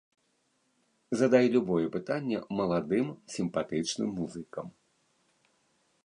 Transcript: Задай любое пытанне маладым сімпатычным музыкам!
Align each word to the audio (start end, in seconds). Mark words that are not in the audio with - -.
Задай 1.19 1.45
любое 1.55 1.83
пытанне 1.95 2.39
маладым 2.59 3.07
сімпатычным 3.35 4.09
музыкам! 4.21 4.65